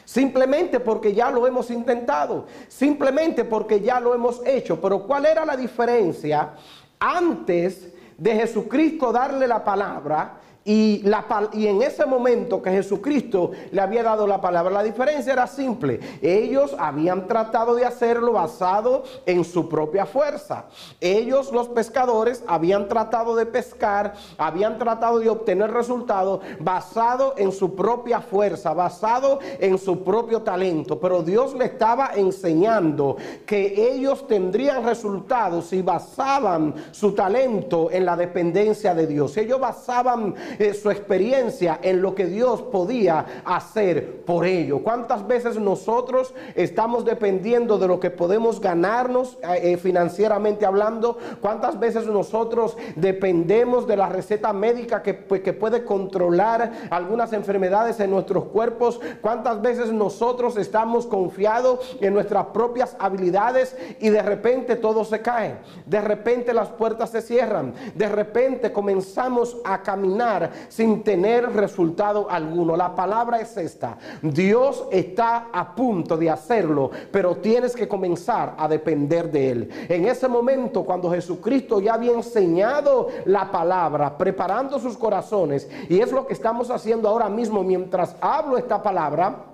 Simplemente 0.05 0.79
porque 0.79 1.15
ya 1.15 1.31
lo 1.31 1.47
hemos 1.47 1.71
intentado. 1.71 2.45
Simplemente 2.69 3.45
porque 3.45 3.81
ya 3.81 3.99
lo 3.99 4.15
hemos 4.15 4.45
hecho. 4.47 4.79
Pero 4.81 5.07
¿cuál 5.07 5.25
era 5.25 5.45
la 5.47 5.57
diferencia 5.57 6.51
antes 6.99 7.89
de 8.19 8.35
Jesucristo 8.35 9.11
darle 9.11 9.47
la 9.49 9.65
palabra? 9.65 10.39
Y, 10.63 11.01
la, 11.05 11.25
y, 11.55 11.67
en 11.67 11.81
ese 11.81 12.05
momento 12.05 12.61
que 12.61 12.71
Jesucristo 12.71 13.51
le 13.71 13.81
había 13.81 14.03
dado 14.03 14.27
la 14.27 14.43
palabra, 14.43 14.71
la 14.71 14.83
diferencia 14.83 15.33
era 15.33 15.47
simple. 15.47 16.01
Ellos 16.21 16.77
habían 16.79 17.27
tratado 17.27 17.75
de 17.75 17.87
hacerlo 17.87 18.33
basado 18.33 19.05
en 19.25 19.43
su 19.43 19.71
propia 19.71 20.05
fuerza. 20.05 20.67
Ellos, 21.01 21.51
los 21.51 21.69
pescadores, 21.69 22.45
habían 22.47 22.89
tratado 22.89 23.35
de 23.37 23.47
pescar, 23.47 24.15
habían 24.37 24.79
tratado 24.79 25.19
de 25.19 25.31
obtener 25.31 25.71
resultados 25.71 26.41
basado 26.59 27.35
en 27.39 27.53
su 27.53 27.75
propia 27.75 28.21
fuerza, 28.21 28.75
basado 28.75 29.39
en 29.59 29.79
su 29.79 30.05
propio 30.05 30.43
talento. 30.43 31.01
Pero 31.01 31.23
Dios 31.23 31.55
le 31.55 31.65
estaba 31.65 32.11
enseñando 32.17 33.17
que 33.47 33.93
ellos 33.93 34.27
tendrían 34.27 34.85
resultados 34.85 35.69
si 35.69 35.81
basaban 35.81 36.75
su 36.91 37.13
talento 37.13 37.91
en 37.91 38.05
la 38.05 38.15
dependencia 38.17 38.95
de 38.95 39.07
Dios. 39.07 39.37
Ellos 39.39 39.59
basaban 39.59 40.35
eh, 40.59 40.75
su 40.75 40.91
experiencia 40.91 41.79
en 41.83 42.03
lo 42.03 42.15
que 42.15 42.27
Dios 42.27 42.63
podía 42.63 43.43
hacer 43.45 44.25
por 44.25 44.47
ello. 44.47 44.83
¿Cuántas 44.83 45.27
veces 45.27 45.59
nosotros 45.59 46.35
estamos 46.55 47.05
dependiendo 47.05 47.79
de 47.79 47.89
lo 47.89 48.01
que 48.01 48.11
podemos 48.11 48.61
ganarnos 48.61 49.39
eh, 49.43 49.73
eh, 49.73 49.77
financieramente 49.77 50.67
hablando? 50.67 51.19
¿Cuántas 51.41 51.79
veces 51.79 52.07
nosotros 52.07 52.77
dependemos 52.97 53.87
de 53.87 53.97
la 53.97 54.09
receta 54.09 54.53
médica 54.53 55.03
pues, 55.29 55.43
que 55.43 55.53
puede 55.53 55.85
controlar 55.85 56.73
algunas 56.91 57.33
enfermedades 57.33 58.01
en 58.01 58.11
nuestros 58.11 58.47
cuerpos? 58.47 59.01
¿Cuántas 59.21 59.61
veces 59.61 59.93
nosotros 59.93 60.57
estamos 60.57 61.07
confiados 61.07 61.97
en 62.01 62.15
nuestras 62.15 62.47
propias 62.47 62.97
habilidades 62.99 63.77
y 63.99 64.09
de 64.11 64.23
repente 64.23 64.77
todo 64.77 65.05
se 65.05 65.21
cae? 65.21 65.57
De 65.87 66.01
repente 66.01 66.53
las 66.53 66.69
puertas 66.69 67.11
se 67.11 67.23
cierran. 67.23 67.75
De 67.95 68.09
repente 68.09 68.73
comenzamos 68.73 69.57
a 69.65 69.83
caminar 69.83 70.40
sin 70.69 71.03
tener 71.03 71.53
resultado 71.53 72.31
alguno. 72.31 72.77
La 72.77 72.95
palabra 72.95 73.41
es 73.41 73.57
esta. 73.57 73.99
Dios 74.23 74.87
está 74.91 75.49
a 75.53 75.75
punto 75.75 76.17
de 76.17 76.31
hacerlo, 76.31 76.91
pero 77.11 77.37
tienes 77.37 77.75
que 77.75 77.89
comenzar 77.89 78.55
a 78.57 78.69
depender 78.69 79.31
de 79.31 79.51
Él. 79.51 79.71
En 79.89 80.07
ese 80.07 80.29
momento, 80.29 80.85
cuando 80.85 81.11
Jesucristo 81.11 81.81
ya 81.81 81.95
había 81.95 82.13
enseñado 82.13 83.09
la 83.25 83.51
palabra, 83.51 84.17
preparando 84.17 84.79
sus 84.79 84.97
corazones, 84.97 85.69
y 85.89 86.01
es 86.01 86.13
lo 86.13 86.27
que 86.27 86.35
estamos 86.35 86.71
haciendo 86.71 87.09
ahora 87.09 87.29
mismo 87.29 87.63
mientras 87.63 88.17
hablo 88.21 88.57
esta 88.57 88.83
palabra, 88.83 89.50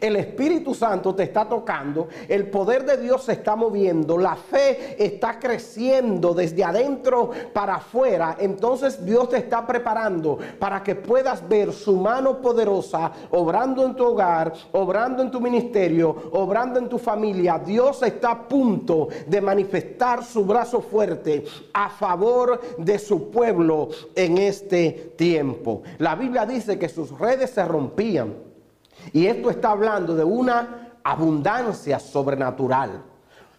el 0.00 0.16
Espíritu 0.16 0.74
Santo 0.74 1.14
te 1.14 1.24
está 1.24 1.48
tocando, 1.48 2.08
el 2.28 2.48
poder 2.48 2.84
de 2.84 2.96
Dios 2.96 3.24
se 3.24 3.32
está 3.32 3.56
moviendo, 3.56 4.16
la 4.18 4.36
fe 4.36 5.02
está 5.02 5.38
creciendo 5.38 6.32
desde 6.34 6.64
adentro 6.64 7.30
para 7.52 7.76
afuera. 7.76 8.36
Entonces 8.38 9.04
Dios 9.04 9.28
te 9.30 9.38
está 9.38 9.66
preparando 9.66 10.38
para 10.58 10.82
que 10.82 10.94
puedas 10.94 11.46
ver 11.48 11.72
su 11.72 11.96
mano 11.96 12.40
poderosa 12.40 13.12
obrando 13.30 13.84
en 13.84 13.94
tu 13.96 14.04
hogar, 14.04 14.52
obrando 14.72 15.22
en 15.22 15.30
tu 15.30 15.40
ministerio, 15.40 16.30
obrando 16.32 16.78
en 16.78 16.88
tu 16.88 16.98
familia. 16.98 17.58
Dios 17.58 18.02
está 18.02 18.30
a 18.30 18.48
punto 18.48 19.08
de 19.26 19.40
manifestar 19.40 20.24
su 20.24 20.44
brazo 20.44 20.80
fuerte 20.80 21.44
a 21.72 21.88
favor 21.88 22.60
de 22.78 22.98
su 22.98 23.30
pueblo 23.30 23.88
en 24.14 24.38
este 24.38 25.14
tiempo. 25.16 25.82
La 25.98 26.14
Biblia 26.14 26.46
dice 26.46 26.78
que 26.78 26.88
sus 26.88 27.18
redes 27.18 27.50
se 27.50 27.64
rompían 27.64 28.53
y 29.12 29.26
esto 29.26 29.50
está 29.50 29.70
hablando 29.70 30.14
de 30.14 30.24
una 30.24 30.92
abundancia 31.02 31.98
sobrenatural. 31.98 33.02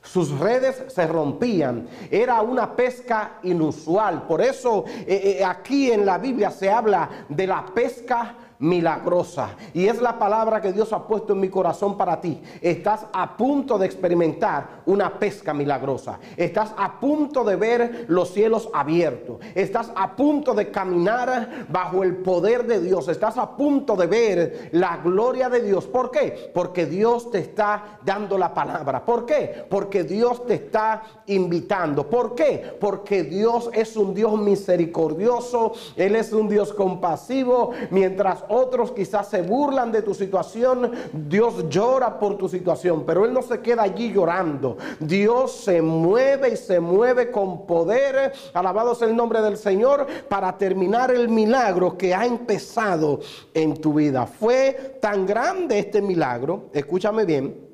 Sus 0.02 0.38
redes 0.40 0.84
se 0.88 1.08
rompían. 1.08 1.88
Era 2.12 2.42
una 2.42 2.76
pesca 2.76 3.40
inusual. 3.44 4.24
Por 4.28 4.42
eso 4.42 4.86
eh, 4.88 5.38
eh, 5.40 5.44
aquí 5.44 5.92
en 5.92 6.06
la 6.06 6.20
Biblia 6.20 6.52
se 6.52 6.70
habla 6.70 7.10
de 7.28 7.48
la 7.48 7.66
pesca 7.66 8.36
milagrosa. 8.60 9.56
Y 9.74 9.88
es 9.88 10.02
la 10.02 10.18
palabra 10.18 10.62
que 10.62 10.74
Dios 10.74 10.94
ha 10.94 11.08
puesto 11.08 11.34
en 11.34 11.40
mi 11.40 11.50
corazón 11.50 11.98
para 11.98 12.20
ti. 12.22 12.42
Estás 12.62 13.06
a 13.14 13.36
punto 13.36 13.78
de 13.78 13.86
experimentar 13.86 14.82
una 14.86 15.20
pesca 15.20 15.54
milagrosa. 15.54 16.20
Estás 16.38 16.74
a 16.78 17.00
punto 17.00 17.44
de 17.44 17.56
ver 17.56 18.06
los 18.08 18.32
cielos 18.32 18.70
abiertos. 18.74 19.38
Estás 19.54 19.92
a 19.96 20.16
punto 20.16 20.54
de 20.54 20.72
caminar 20.72 21.66
bajo 21.70 22.04
el 22.04 22.18
poder 22.18 22.66
de 22.66 22.80
Dios. 22.80 23.08
Estás 23.08 23.38
a 23.38 23.56
punto 23.56 23.96
de 23.96 24.08
ver 24.08 24.70
la 24.72 24.98
gloria 24.98 25.50
de 25.50 25.62
Dios. 25.62 25.86
¿Por 25.86 26.12
qué? 26.12 26.52
Porque 26.54 26.86
Dios 26.86 27.32
te 27.32 27.40
está 27.40 28.00
dando 28.04 28.38
la 28.38 28.54
palabra. 28.54 29.06
¿Por 29.06 29.26
qué? 29.26 29.66
Porque 29.70 30.04
Dios 30.04 30.46
te 30.46 30.56
está 30.56 31.04
invitando. 31.28 32.10
¿Por 32.10 32.36
qué? 32.36 32.78
Porque 32.80 33.24
Dios 33.24 33.70
es 33.74 33.96
un 33.98 34.14
Dios 34.14 34.38
misericordioso. 34.40 35.74
Él 35.96 36.16
es 36.16 36.32
un 36.34 36.48
Dios 36.48 36.74
compasivo. 36.74 37.72
Mientras 37.92 38.45
otros 38.50 38.92
quizás 38.92 39.30
se 39.30 39.42
burlan 39.42 39.92
de 39.92 40.02
tu 40.02 40.14
situación, 40.14 40.92
Dios 41.12 41.70
llora 41.70 42.20
por 42.20 42.38
tu 42.38 42.50
situación, 42.50 43.04
pero 43.06 43.26
Él 43.26 43.34
no 43.34 43.42
se 43.42 43.60
queda 43.62 43.84
allí 43.84 44.12
llorando. 44.12 44.78
Dios 45.00 45.52
se 45.52 45.82
mueve 45.82 46.50
y 46.50 46.58
se 46.58 46.80
mueve 46.80 47.32
con 47.32 47.66
poder, 47.66 48.34
alabado 48.54 48.96
sea 48.96 49.08
el 49.08 49.16
nombre 49.16 49.42
del 49.42 49.58
Señor, 49.58 50.08
para 50.30 50.58
terminar 50.58 51.12
el 51.12 51.30
milagro 51.30 51.98
que 51.98 52.14
ha 52.14 52.26
empezado 52.26 53.20
en 53.54 53.80
tu 53.80 53.94
vida. 53.94 54.26
Fue 54.26 54.98
tan 55.02 55.26
grande 55.26 55.80
este 55.80 56.02
milagro, 56.02 56.70
escúchame 56.74 57.26
bien, 57.26 57.66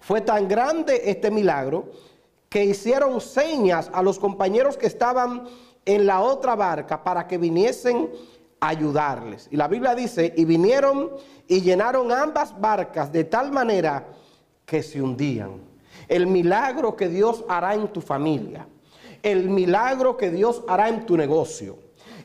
fue 0.00 0.20
tan 0.20 0.48
grande 0.48 1.02
este 1.04 1.30
milagro 1.30 1.86
que 2.48 2.64
hicieron 2.64 3.20
señas 3.20 3.90
a 3.92 4.02
los 4.02 4.18
compañeros 4.18 4.76
que 4.76 4.86
estaban 4.86 5.44
en 5.84 6.06
la 6.06 6.20
otra 6.20 6.54
barca 6.54 7.02
para 7.02 7.26
que 7.26 7.38
viniesen 7.38 8.10
ayudarles. 8.68 9.48
Y 9.50 9.56
la 9.56 9.68
Biblia 9.68 9.94
dice, 9.94 10.32
y 10.36 10.44
vinieron 10.44 11.10
y 11.46 11.60
llenaron 11.60 12.10
ambas 12.12 12.58
barcas 12.58 13.12
de 13.12 13.24
tal 13.24 13.52
manera 13.52 14.06
que 14.64 14.82
se 14.82 15.00
hundían. 15.00 15.60
El 16.08 16.26
milagro 16.26 16.96
que 16.96 17.08
Dios 17.08 17.44
hará 17.48 17.74
en 17.74 17.88
tu 17.88 18.00
familia, 18.00 18.66
el 19.22 19.48
milagro 19.48 20.16
que 20.16 20.30
Dios 20.30 20.62
hará 20.68 20.88
en 20.88 21.06
tu 21.06 21.16
negocio, 21.16 21.78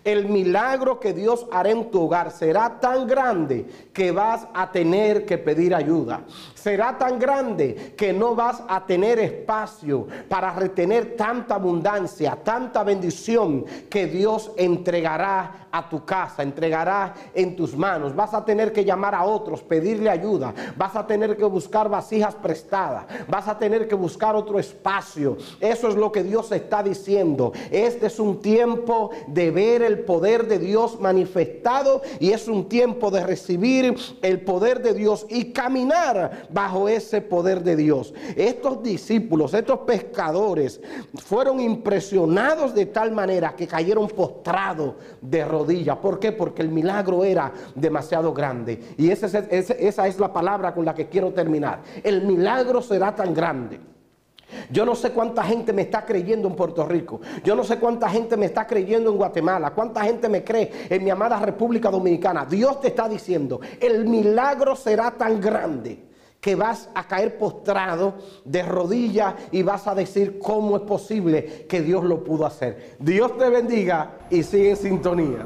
el 0.04 0.28
milagro 0.28 1.00
que 1.00 1.14
Dios 1.14 1.46
hará 1.52 1.70
en 1.72 1.92
tu 1.92 2.04
hogar 2.04 2.32
será 2.32 2.80
tan 2.80 3.08
grande 3.08 3.66
que 3.94 4.12
vas 4.12 4.48
a 4.54 4.72
tener 4.72 5.26
que 5.26 5.38
pedir 5.38 5.76
ayuda. 5.76 6.24
Será 6.62 6.98
tan 6.98 7.20
grande 7.20 7.94
que 7.96 8.12
no 8.12 8.36
vas 8.36 8.62
a 8.68 8.86
tener 8.86 9.18
espacio 9.20 10.08
para 10.28 10.54
retener 10.54 11.16
tanta 11.16 11.56
abundancia, 11.56 12.38
tanta 12.44 12.84
bendición 12.84 13.66
que 13.90 14.08
Dios 14.08 14.52
entregará 14.58 15.68
a 15.72 15.88
tu 15.88 16.04
casa, 16.04 16.44
entregará 16.44 17.14
en 17.34 17.56
tus 17.56 17.76
manos. 17.76 18.16
Vas 18.16 18.34
a 18.34 18.44
tener 18.44 18.74
que 18.74 18.84
llamar 18.84 19.16
a 19.16 19.24
otros, 19.24 19.62
pedirle 19.62 20.10
ayuda. 20.10 20.54
Vas 20.76 20.96
a 20.96 21.06
tener 21.06 21.38
que 21.38 21.46
buscar 21.46 21.90
vasijas 21.90 22.36
prestadas. 22.36 23.06
Vas 23.28 23.48
a 23.48 23.58
tener 23.58 23.88
que 23.88 23.96
buscar 23.96 24.36
otro 24.36 24.60
espacio. 24.60 25.38
Eso 25.60 25.88
es 25.88 25.96
lo 25.96 26.12
que 26.12 26.24
Dios 26.24 26.52
está 26.52 26.84
diciendo. 26.84 27.54
Este 27.72 28.08
es 28.08 28.20
un 28.20 28.42
tiempo 28.42 29.12
de 29.28 29.52
ver 29.52 29.82
el 29.82 30.00
poder 30.00 30.48
de 30.48 30.60
Dios 30.60 31.00
manifestado 31.00 32.02
y 32.20 32.32
es 32.32 32.48
un 32.48 32.68
tiempo 32.68 33.12
de 33.12 33.26
recibir 33.26 33.96
el 34.22 34.42
poder 34.42 34.82
de 34.82 34.94
Dios 34.94 35.26
y 35.30 35.52
caminar 35.54 36.49
bajo 36.52 36.90
ese 36.90 37.22
poder 37.22 37.64
de 37.64 37.76
Dios. 37.76 38.14
Estos 38.36 38.84
discípulos, 38.84 39.54
estos 39.54 39.80
pescadores, 39.80 40.82
fueron 41.16 41.60
impresionados 41.60 42.74
de 42.74 42.86
tal 42.88 43.12
manera 43.12 43.56
que 43.56 43.68
cayeron 43.68 44.08
postrados 44.08 44.96
de 45.22 45.46
rodillas. 45.46 45.98
¿Por 45.98 46.20
qué? 46.20 46.32
Porque 46.32 46.62
el 46.62 46.70
milagro 46.70 47.24
era 47.24 47.52
demasiado 47.76 48.34
grande. 48.34 48.80
Y 48.98 49.10
esa 49.12 50.08
es 50.08 50.20
la 50.20 50.34
palabra 50.34 50.74
con 50.74 50.86
la 50.86 50.94
que 50.94 51.08
quiero 51.08 51.32
terminar. 51.34 51.82
El 52.04 52.24
milagro 52.24 52.82
será 52.82 53.16
tan 53.16 53.34
grande 53.34 53.90
yo 54.70 54.86
no 54.86 54.96
sé 54.96 55.12
cuánta 55.12 55.44
gente 55.44 55.74
me 55.74 55.84
está 55.84 56.06
creyendo 56.06 56.48
en 56.48 56.56
Puerto 56.56 56.86
Rico. 56.86 57.22
Yo 57.44 57.56
no 57.56 57.64
sé 57.64 57.78
cuánta 57.78 58.10
gente 58.10 58.38
me 58.38 58.46
está 58.46 58.66
creyendo 58.66 59.12
en 59.12 59.18
Guatemala. 59.18 59.72
Cuánta 59.72 60.04
gente 60.04 60.30
me 60.30 60.44
cree 60.44 60.72
en 60.90 61.04
mi 61.04 61.10
amada 61.10 61.40
República 61.40 61.90
Dominicana. 61.90 62.46
Dios 62.46 62.82
te 62.82 62.90
está 62.90 63.08
diciendo, 63.08 63.60
el 63.80 64.06
milagro 64.06 64.76
será 64.76 65.12
tan 65.12 65.40
grande 65.40 66.09
que 66.40 66.56
vas 66.56 66.90
a 66.96 67.08
caer 67.08 67.38
postrado 67.38 68.16
de 68.46 68.64
rodillas 68.64 69.36
y 69.52 69.64
vas 69.64 69.88
a 69.88 69.96
decir 69.96 70.40
cómo 70.40 70.78
es 70.78 70.84
posible 70.84 71.66
que 71.68 71.82
Dios 71.82 72.04
lo 72.04 72.24
pudo 72.24 72.46
hacer. 72.46 72.96
Dios 73.00 73.38
te 73.38 73.50
bendiga 73.50 74.20
y 74.30 74.44
sigue 74.44 74.72
en 74.72 74.78
sintonía. 74.78 75.46